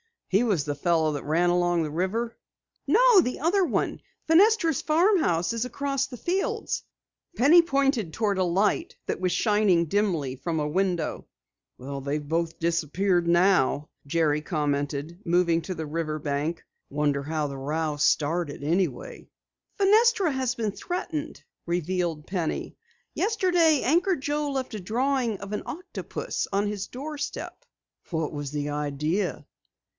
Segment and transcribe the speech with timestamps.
[0.29, 2.35] He was the fellow who ran along the river?"
[2.87, 3.67] "No, the other.
[4.27, 6.83] Fenestra's farmhouse is across the fields."
[7.35, 8.95] Penny pointed toward a light
[9.27, 11.27] shining dimly from a window.
[11.77, 16.63] "They've both disappeared now," Jerry commented, moving to the river bank.
[16.89, 19.29] "Wonder how the row started anyway?"
[19.77, 22.77] "Fenestra has been threatened," revealed Penny.
[23.13, 27.65] "Yesterday Anchor Joe left a drawing of an octopus on his doorstep."
[28.11, 29.45] "What was the idea?"